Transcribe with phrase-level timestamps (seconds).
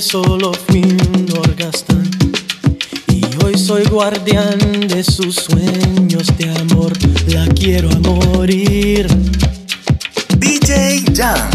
[0.00, 2.10] solo fui un orgastán
[3.08, 4.58] y hoy soy guardián
[4.88, 6.92] de sus sueños de amor.
[7.26, 9.08] La quiero a morir.
[10.38, 11.50] DJ Jam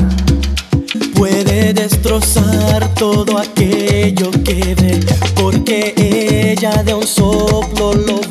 [1.16, 5.00] puede destrozar todo aquello que ve,
[5.36, 8.25] porque ella de un soplo lo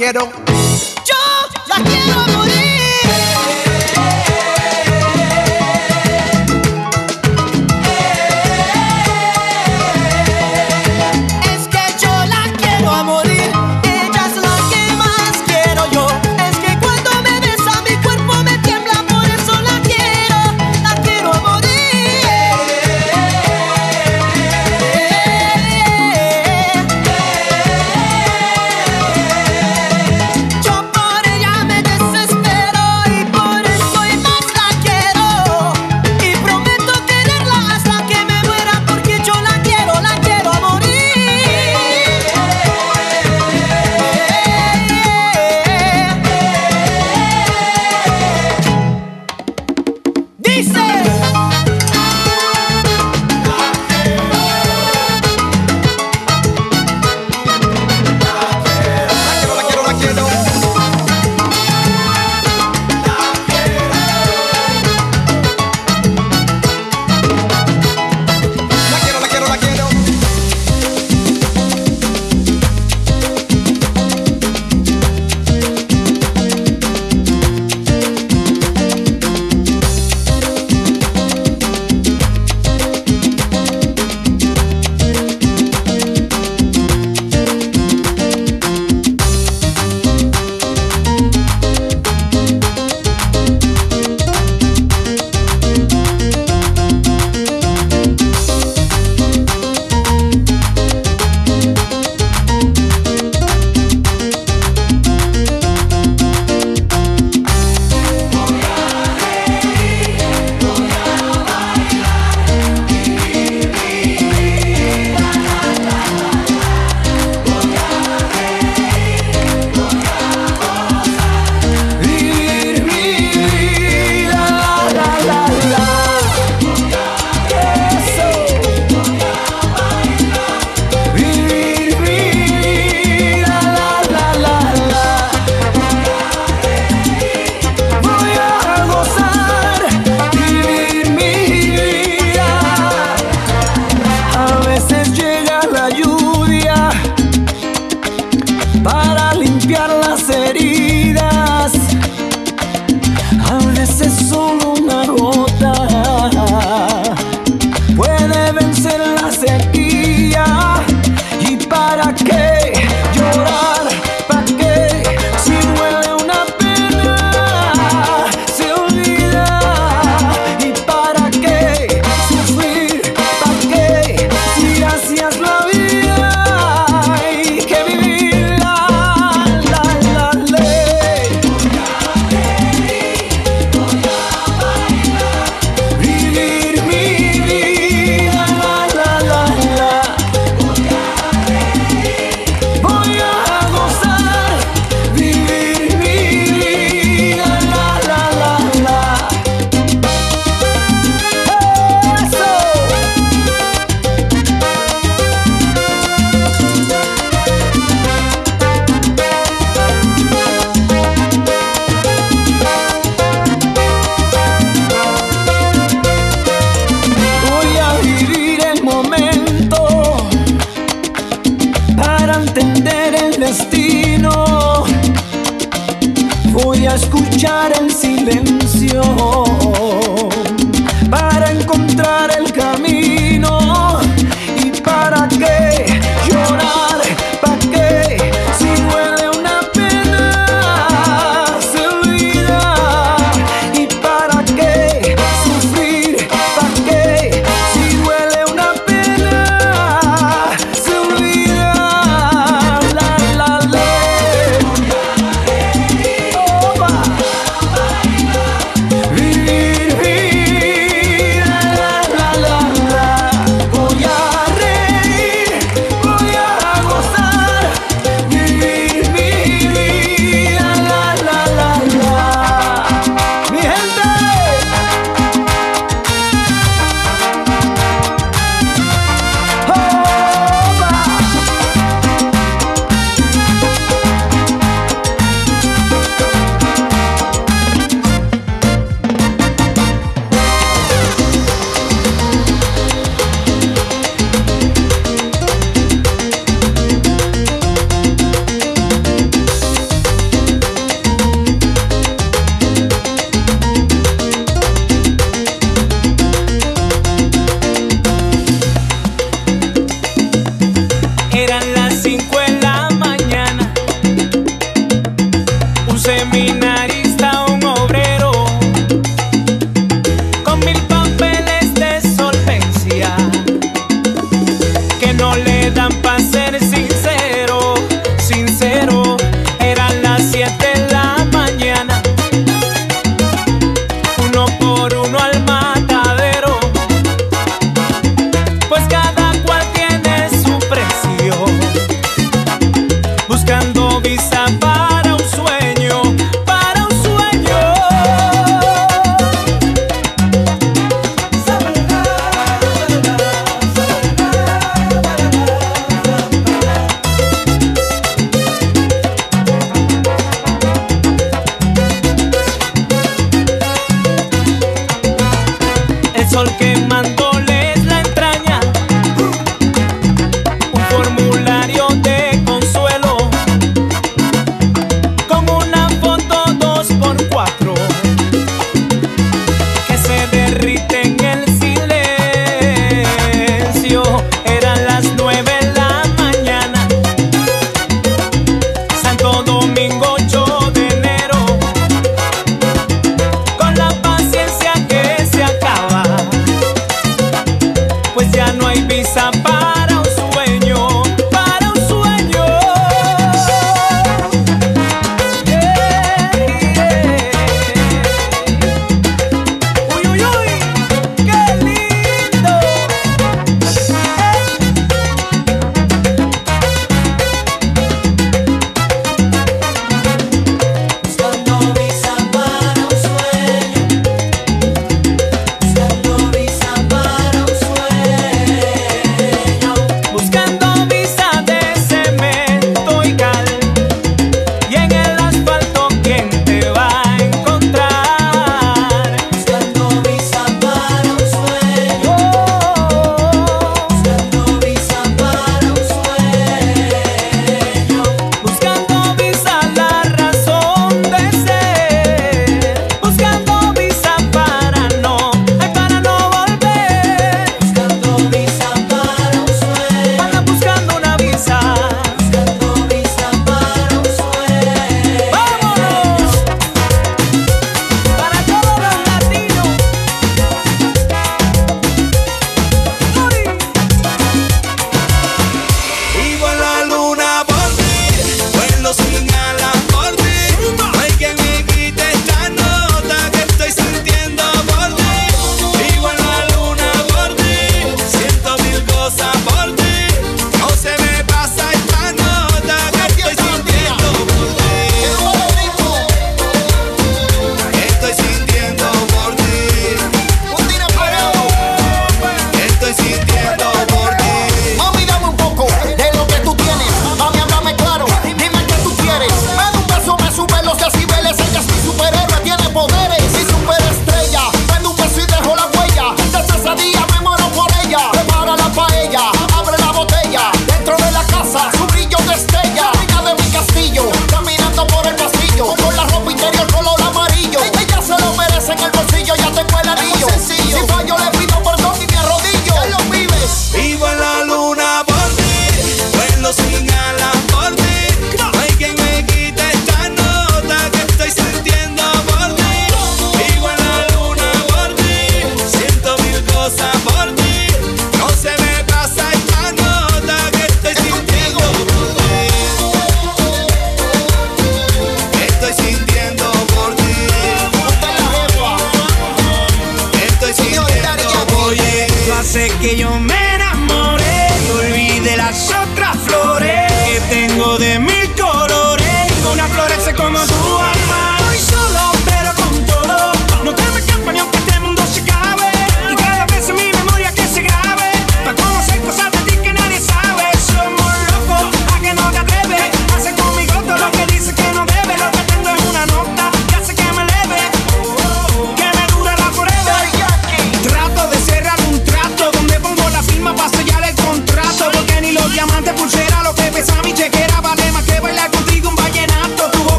[0.00, 0.49] quero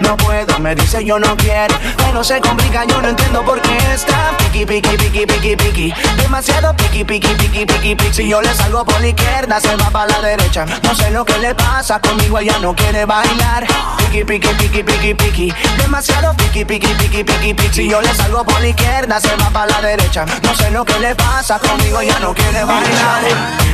[0.00, 1.74] No puedo, me dice yo no quiero.
[1.96, 5.94] Pero se complica, yo no entiendo por qué está piqui, piqui, piqui, piqui, piqui.
[6.16, 8.12] Demasiado piqui, piqui, piqui, piqui, piqui.
[8.14, 10.64] Si yo le salgo por la izquierda, se va para la derecha.
[10.82, 13.66] No sé lo que le pasa conmigo, ella no quiere bailar.
[13.98, 15.54] Piqui, piqui, piqui, piqui, piqui.
[15.78, 17.74] Demasiado piqui, piqui, piqui, piqui, piqui.
[17.74, 20.24] Si yo le salgo por la izquierda, se va para la derecha.
[20.42, 23.22] No sé lo que le pasa conmigo, ella no quiere bailar.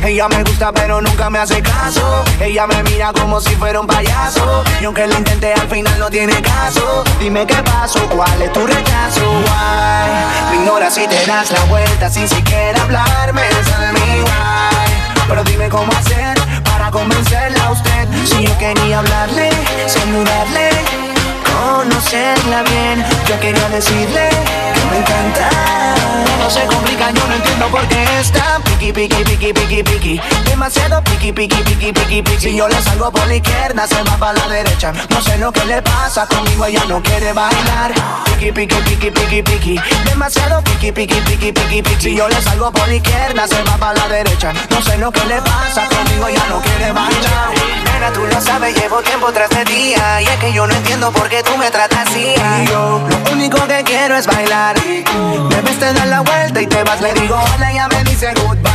[0.03, 2.23] Ella me gusta, pero nunca me hace caso.
[2.39, 4.63] Ella me mira como si fuera un payaso.
[4.81, 7.03] Y aunque lo intenté, al final no tiene caso.
[7.19, 9.21] Dime qué pasó, cuál es tu rechazo.
[9.21, 10.49] Why?
[10.49, 13.41] Me ignoras si te das la vuelta sin siquiera hablarme.
[13.41, 15.27] de mi why.
[15.27, 18.07] Pero dime cómo hacer para convencerla a usted.
[18.25, 19.49] Si yo quería hablarle,
[19.85, 20.69] saludarle
[21.43, 23.05] conocerla bien.
[23.27, 24.29] Yo quería decirle
[24.73, 25.49] que me encanta.
[26.39, 30.21] No se complica, yo no entiendo por qué está piqui, piqui, piqui, piqui, piqui.
[30.45, 32.39] Demasiado piqui, piqui, piqui, piqui, piqui.
[32.39, 34.93] Si yo le salgo por la izquierda, se va para la derecha.
[35.09, 37.91] No sé lo que le pasa conmigo, ella no quiere bailar.
[38.25, 39.79] Piqui, piqui, piqui, piqui, piqui.
[40.05, 42.01] Demasiado piqui, piqui, piqui, piqui, piqui.
[42.01, 44.53] Si yo le salgo por la izquierda, se va para la derecha.
[44.69, 47.51] No sé lo que le pasa conmigo, ella no quiere bailar.
[47.85, 50.21] Nena, tú lo sabes, llevo tiempo tras de día.
[50.21, 52.35] Y es que yo no entiendo por qué tú me tratas así.
[52.69, 54.75] Yo lo único que quiero es bailar.
[55.49, 57.01] Debes te dar la vuelta y te vas.
[57.01, 58.66] Le digo hola, ella me dice goodbye.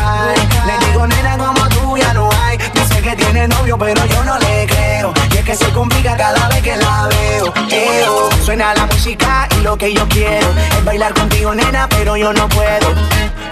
[0.66, 2.58] Le digo nena como tú ya no hay.
[2.58, 5.12] Dice que tiene novio, pero yo no le creo.
[5.32, 7.52] Y es que se complica cada vez que la veo.
[7.70, 10.46] Eo, suena la música y lo que yo quiero
[10.76, 12.94] es bailar contigo, nena, pero yo no puedo.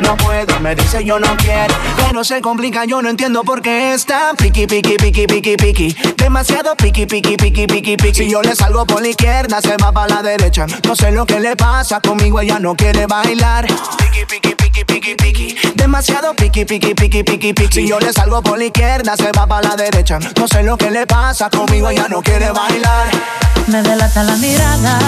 [0.00, 1.74] No puedo, me dice yo no quiero.
[1.96, 5.96] Pero se complica, yo no entiendo por qué está piqui, piqui, piqui, piqui, piqui.
[6.16, 8.14] Demasiado piqui, piqui, piqui, piqui, piqui.
[8.14, 10.66] Si yo le salgo por la izquierda, se va para la derecha.
[10.86, 13.66] No sé lo que le pasa conmigo, ella no quiere bailar.
[13.66, 15.56] Piqui, piqui, piqui, piqui, piqui.
[15.74, 17.80] Demasiado piqui, piqui, piqui, piqui, piqui.
[17.80, 20.18] Si yo le salgo por la izquierda, se va para la derecha.
[20.38, 23.08] No sé lo que le pasa conmigo, ella no quiere bailar.
[23.66, 24.98] Me delata la mirada.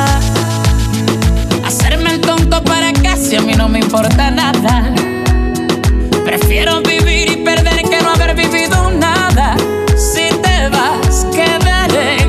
[1.65, 4.93] Hacerme el tonto para casi a mí no me importa nada.
[6.25, 9.57] Prefiero vivir y perder que no haber vivido nada.
[9.97, 12.22] Si te vas, quedaré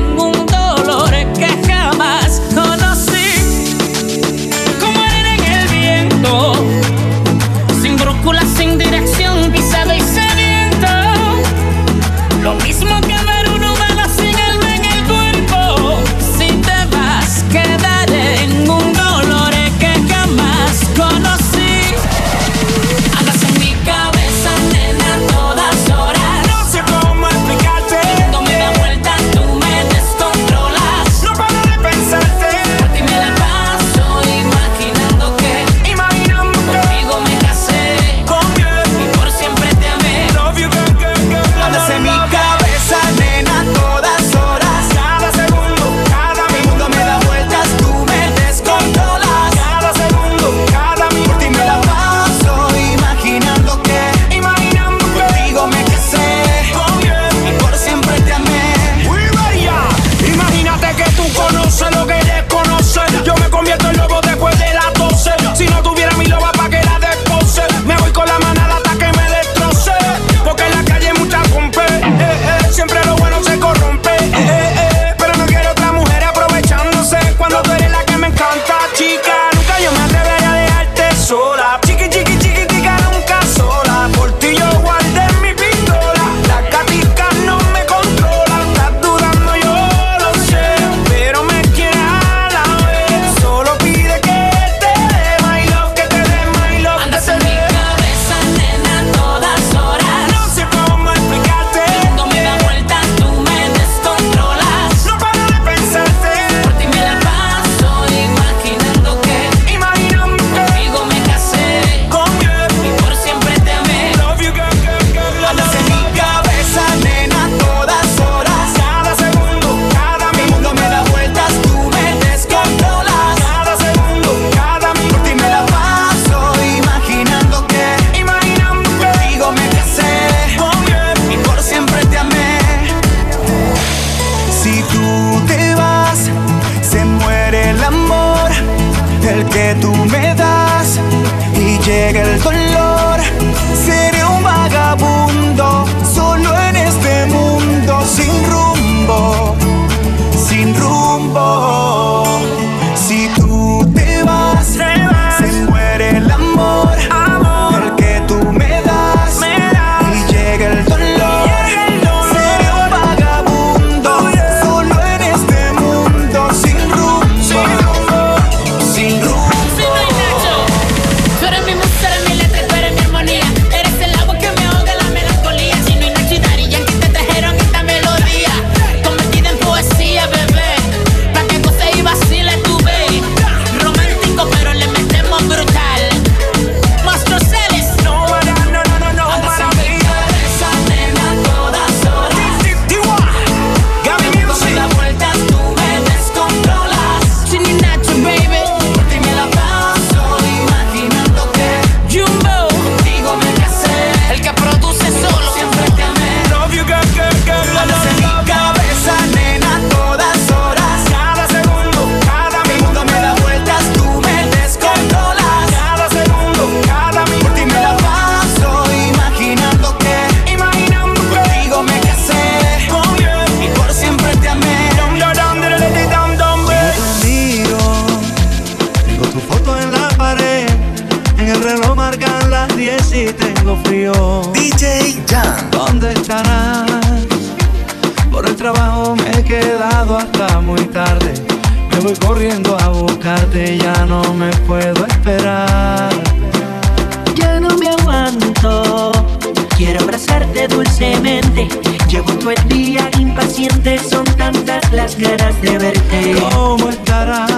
[253.84, 256.36] son tantas las ganas de verte.
[256.52, 257.50] ¿Cómo estarás?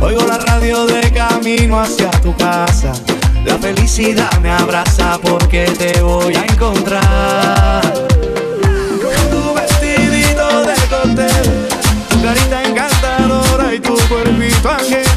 [0.00, 2.92] Oigo la radio de camino hacia tu casa.
[3.44, 7.82] La felicidad me abraza porque te voy a encontrar.
[9.02, 11.68] Con tu vestidito de cóctel,
[12.08, 15.11] tu carita encantadora y tu cuerpito angelical.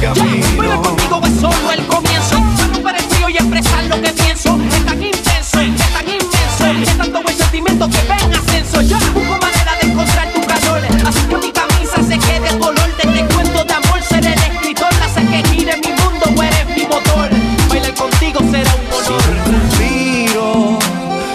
[0.00, 0.82] Bailar camino.
[0.82, 2.36] contigo es solo el comienzo.
[2.56, 4.58] Para romper el y expresar lo que pienso.
[4.72, 6.90] Es tan intenso, es tan inmenso.
[6.90, 8.80] Es tanto buen sentimiento que ven ascenso.
[8.80, 10.80] Ya busco manera de encontrar tu calor.
[11.06, 14.02] Así que mi camisa se quede el color de este cuento de amor.
[14.02, 16.32] Ser el escritor, hace que gire mi mundo.
[16.34, 17.28] o Eres mi motor.
[17.68, 19.22] Bailar contigo será un honor.
[19.50, 20.78] respiro.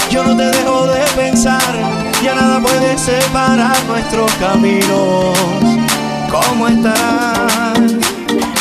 [0.09, 1.75] Yo no te dejo de pensar,
[2.23, 5.37] ya nada puede separar nuestros caminos.
[6.31, 7.64] ¿Cómo estarás?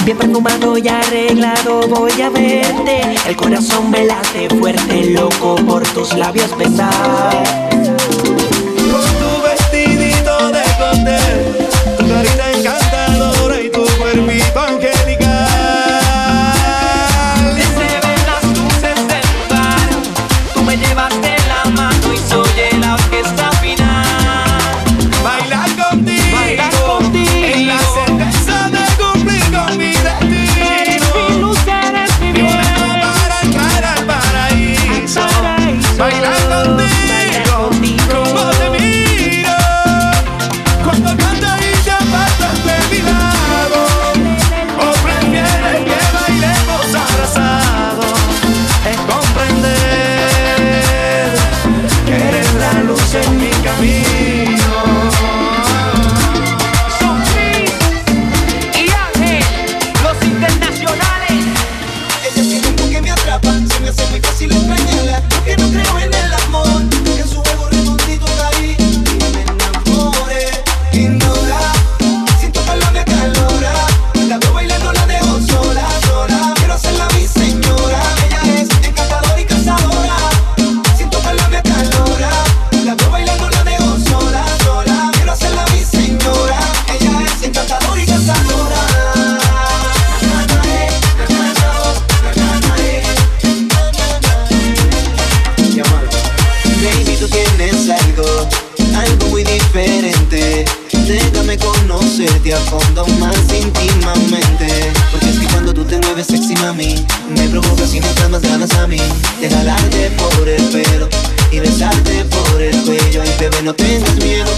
[0.05, 3.01] Bien perfumado y arreglado voy a verte.
[3.27, 7.64] El corazón me late fuerte, loco por tus labios besar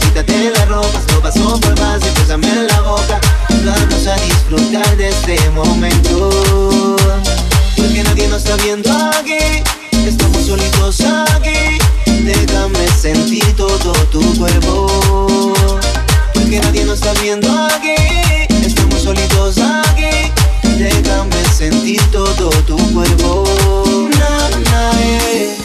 [0.00, 3.20] quítate la ropa, no paso por más y bésame en la boca.
[3.64, 6.96] Vamos a disfrutar de este momento.
[7.76, 9.62] Porque nadie nos está viendo aquí.
[10.06, 11.78] Estamos solitos aquí.
[12.22, 15.52] Déjame sentir todo tu cuerpo.
[16.34, 17.94] Porque nadie nos está viendo aquí.
[18.64, 20.30] Estamos solitos aquí.
[20.78, 23.44] Déjame sentir todo tu cuerpo.
[24.18, 25.56] Na, na, eh.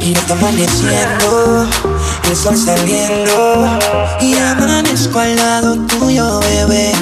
[0.00, 1.68] Y está amaneciendo,
[2.30, 3.78] el saliendo
[4.20, 6.92] Y amanezco al lado tuyo, bebé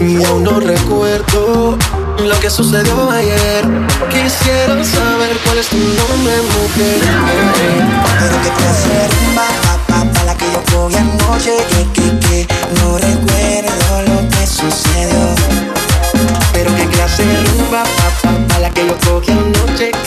[0.00, 1.76] Y aún no recuerdo
[2.24, 3.64] lo que sucedió ayer.
[4.08, 7.00] Quisiera saber cuál es tu nombre, mujer.
[8.18, 12.48] Pero que clase rumba, pa, pa, pa, la que yo cogí anoche Que, que, que,
[12.80, 15.34] no recuerdo lo que sucedió
[16.52, 20.05] Pero qué clase rumba, pa, pa, pa, la que yo cogí anoche.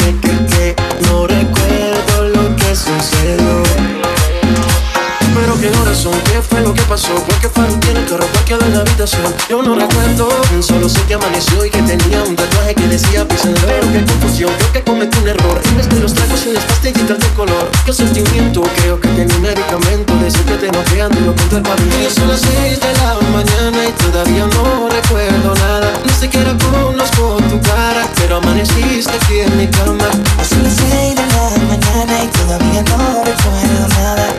[6.23, 9.33] qué fue lo que pasó, porque fue tiene que ropa de la habitación.
[9.49, 10.29] Yo no recuerdo,
[10.61, 13.55] solo sé que amaneció y que tenía un tatuaje que decía píselo.
[13.65, 15.61] Pero qué confusión, creo que cometí un error.
[15.65, 19.35] En vez de los tragos y las pastillitas de color, qué sentimiento, creo que tenía
[19.35, 20.15] un medicamento.
[20.19, 22.09] De eso que te noquean y lo contra el pavimento.
[22.09, 25.91] Son las seis de la mañana y todavía no recuerdo nada.
[26.03, 30.09] No sé Ni siquiera conozco tu cara, pero amaneciste aquí en mi cama.
[30.47, 34.29] Son las seis de la mañana y todavía no recuerdo nada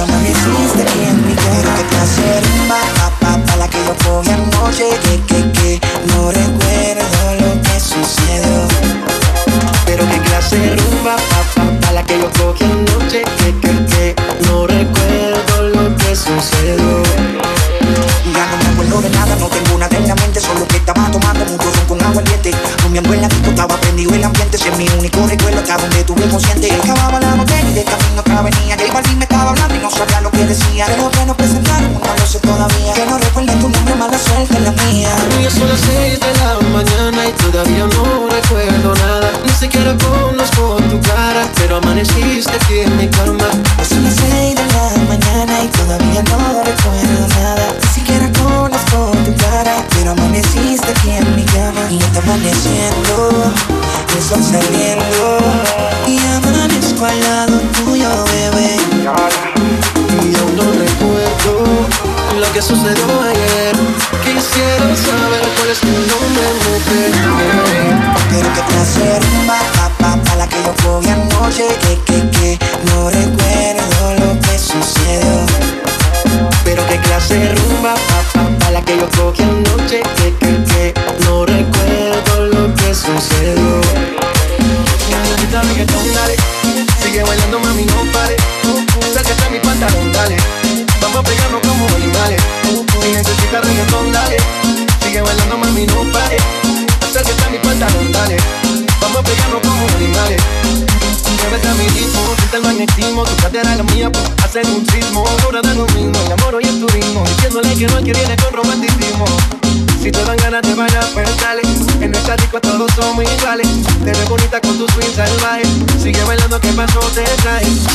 [0.00, 3.94] pero no lo hiciste bien Y quiero que te acerques pa, pa, para que yo
[4.04, 4.88] coja anoche.
[5.02, 5.80] Que, que, que
[6.14, 8.68] no recuerdo lo que sucedió.
[9.84, 10.89] Pero qué clase de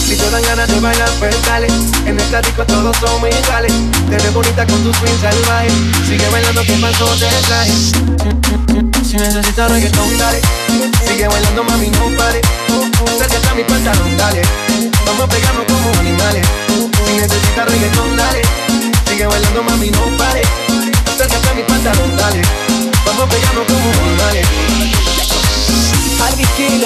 [0.07, 1.67] Si te dan ganas de bailar, pues dale.
[2.05, 3.73] En esta disco todos somos iguales.
[4.09, 5.69] Te ves bonita con tu swing salvaje.
[6.07, 7.71] Sigue bailando que más no te trae.
[9.03, 10.41] Si necesitas reggaetón, dale.
[11.07, 12.41] Sigue bailando, mami, no pare.
[13.15, 14.41] Acércate a mi pantalón, dale.
[15.05, 16.45] Vamos a pegarnos como animales.
[17.07, 18.41] Si necesitas reggaetón, dale.
[19.07, 20.41] Sigue bailando, mami, no pare.
[21.13, 22.41] Acércate a mi pantalón, dale.
[23.05, 24.47] Vamos a pegarnos como animales.
[26.19, 26.85] Harvey Kill,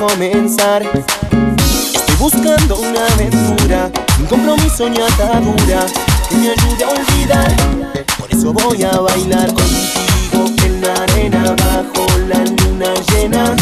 [0.00, 0.82] Comenzar.
[0.82, 5.84] Estoy buscando una aventura Un compromiso y atadura
[6.28, 7.56] Que me ayude a olvidar.
[8.18, 13.54] Por eso voy a bailar contigo En la arena bajo la luna llena.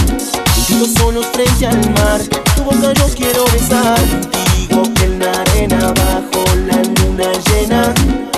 [0.55, 2.21] Contigo solos frente al mar
[2.55, 3.99] Tu boca yo quiero besar.
[3.99, 7.95] Contigo en la arena bajo la luna llena.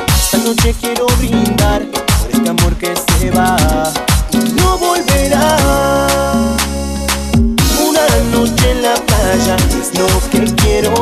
[0.08, 3.69] Esta noche quiero brindar por este amor que se va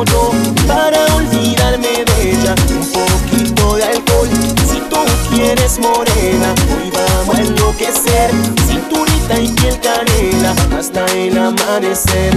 [0.05, 2.55] para olvidarme de ella.
[2.69, 4.29] Un poquito de alcohol
[4.71, 4.97] si tú
[5.29, 6.55] quieres morena.
[6.77, 8.31] Hoy vamos a enloquecer,
[8.67, 12.33] cinturita y piel canela hasta el amanecer.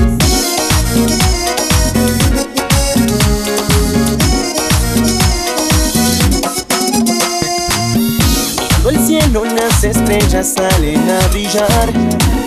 [8.83, 11.93] Cuando el cielo las estrellas salen a brillar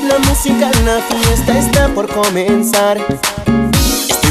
[0.09, 2.97] La música en la fiesta está por comenzar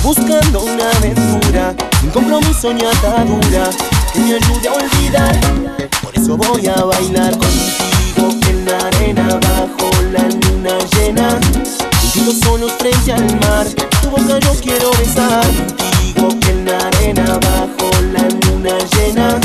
[0.05, 3.71] buscando una aventura Un compromiso y atadura
[4.13, 5.41] Que me ayude a olvidar.
[6.03, 11.41] Por eso voy a bailar contigo En la arena bajo la luna llena.
[12.01, 13.67] Contigo solos frente al mar
[14.03, 15.45] Tu boca yo quiero besar.
[16.15, 19.41] Contigo en la arena bajo la luna llena.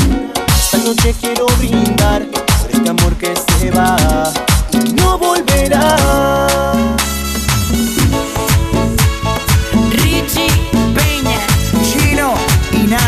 [0.46, 3.96] Esta noche quiero brindar por este amor que se va
[4.94, 6.39] no volverá.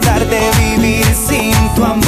[0.00, 2.03] tratar de vivir sin tu amor.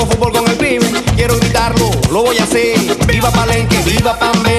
[0.00, 0.86] Juego fútbol con el pibe.
[1.16, 2.78] Quiero gritarlo, lo voy a hacer.
[3.06, 4.49] Viva Palenque, viva Pambele.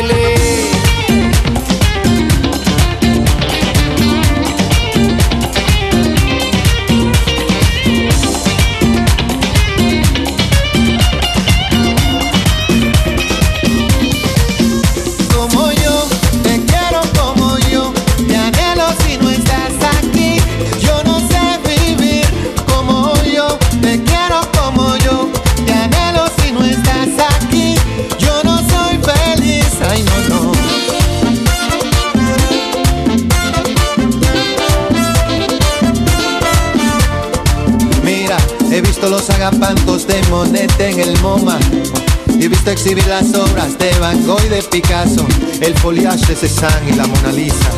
[42.63, 45.25] Visto exhibir las obras de Van Gogh y de Picasso,
[45.61, 47.71] el foliage de Cézanne y la Mona Lisa.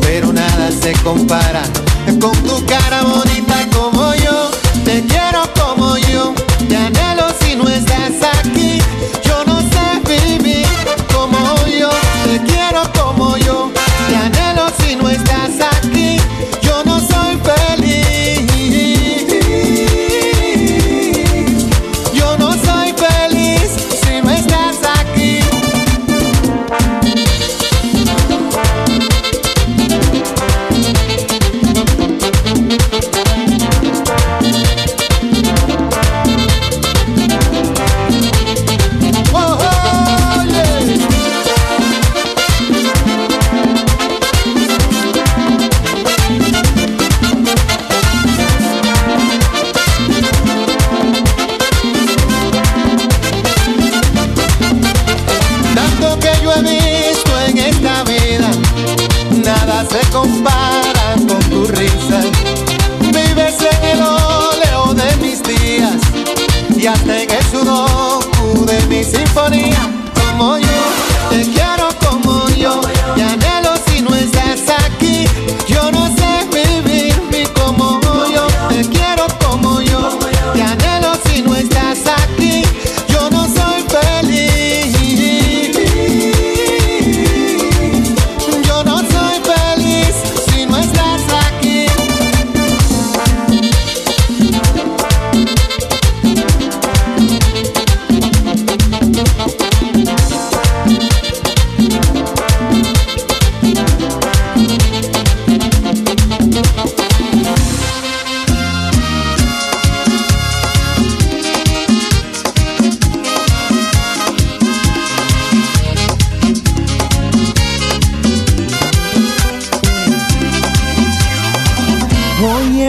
[0.00, 1.62] Pero nada se compara
[2.20, 4.50] con tu cara bonita como yo.
[4.84, 6.34] Te quiero como yo,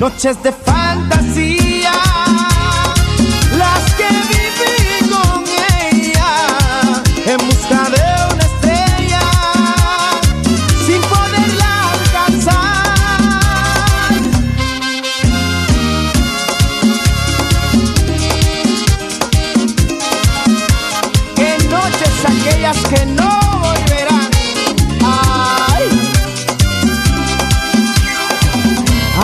[0.00, 1.92] Noches de fantasía,
[3.56, 5.44] las que viví con
[5.90, 6.58] ella
[7.24, 8.05] en busca de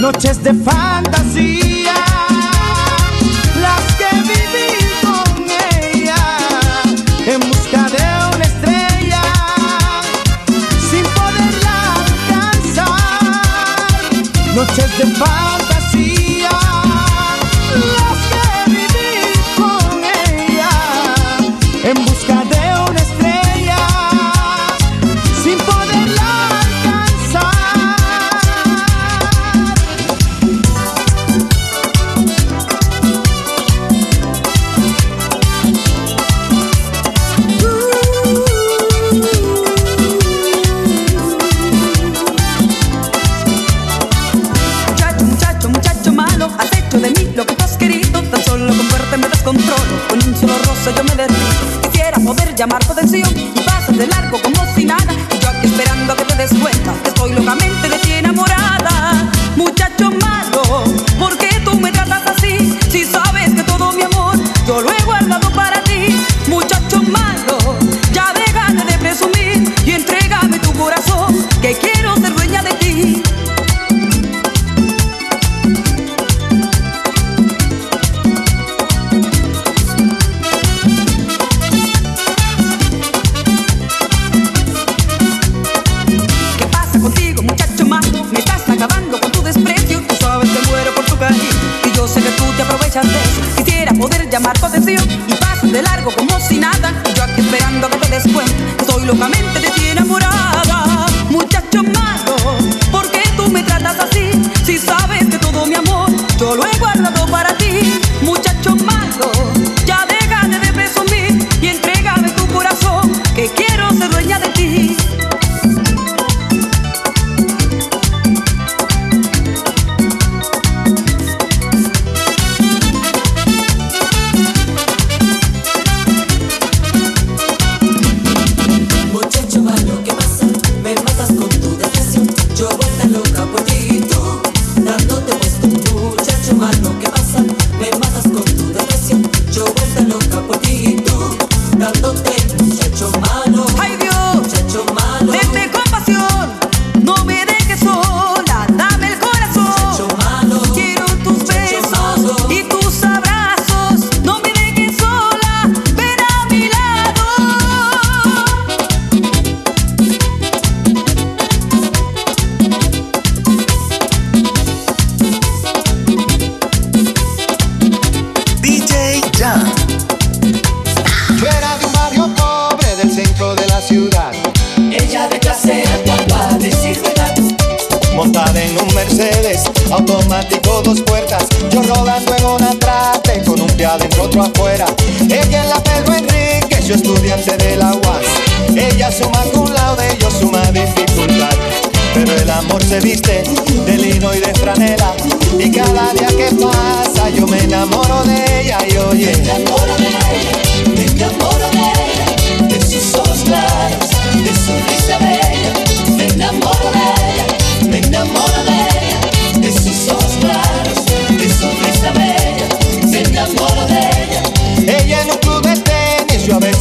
[0.00, 1.87] Noches de fantasía,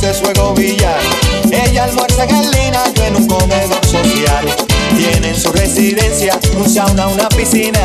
[0.07, 0.99] de su ego billar.
[1.51, 4.45] Ella almuerza en el lina, en un comedor social.
[4.95, 7.79] Tiene en su residencia un sauna, una piscina.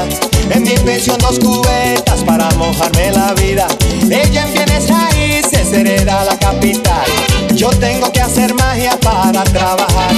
[0.50, 3.66] En mi pensión dos cubetas para mojarme la vida.
[4.08, 7.06] Ella en bienes raíces hereda la capital.
[7.54, 10.14] Yo tengo que hacer magia para trabajar.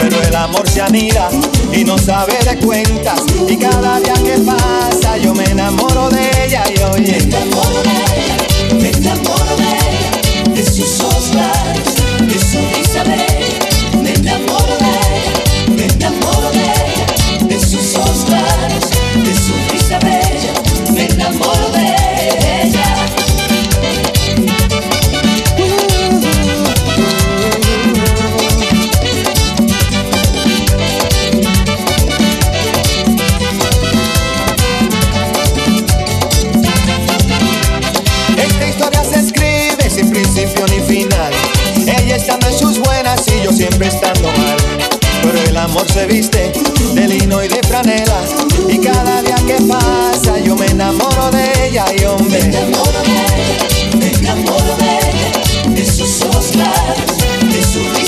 [0.00, 1.28] Pero el amor se anida
[1.72, 3.20] y no sabe de cuentas.
[3.48, 7.12] Y cada día que pasa yo me enamoro de ella y oye.
[7.12, 8.05] Me enamoro
[10.64, 11.75] seus olhos estar
[43.76, 44.56] siempre estando mal.
[45.22, 46.52] Pero el amor se viste
[46.94, 48.22] de lino y de franela.
[48.68, 52.42] Y cada día que pasa yo me enamoro de ella y hombre.
[52.42, 58.05] Me enamoro de ella, me enamoro de ella, de sus ojos claros, de su vida.